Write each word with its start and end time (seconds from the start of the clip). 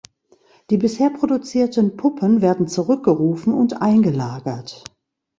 Die 0.71 0.77
bisher 0.79 1.11
produzierten 1.11 1.95
Puppen 1.95 2.41
werden 2.41 2.67
zurückgerufen 2.67 3.53
und 3.53 3.83
eingelagert. 3.83 4.83